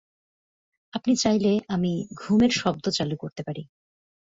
আপনি 0.93 1.13
চাইলে 1.15 1.51
আমি 1.67 1.91
ঘুমের 2.13 2.51
শব্দ 2.51 2.85
চালু 2.89 3.15
করতে 3.17 3.41
পারি। 3.43 3.63